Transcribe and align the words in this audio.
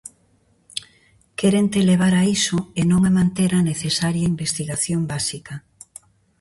Quérente 1.39 1.87
levar 1.89 2.13
a 2.21 2.23
iso 2.37 2.57
e 2.79 2.81
non 2.91 3.01
a 3.05 3.11
manter 3.19 3.51
a 3.59 3.65
necesaria 3.71 4.29
investigación 4.33 5.01
básica. 5.13 5.55